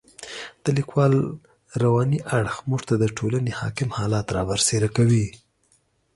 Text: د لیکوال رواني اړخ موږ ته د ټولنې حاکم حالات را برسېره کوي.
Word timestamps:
د 0.63 0.65
لیکوال 0.77 1.13
رواني 1.83 2.19
اړخ 2.37 2.55
موږ 2.69 2.81
ته 2.89 2.95
د 2.99 3.05
ټولنې 3.17 3.51
حاکم 3.59 3.89
حالات 3.97 4.27
را 4.35 4.41
برسېره 4.49 4.89
کوي. 4.97 5.27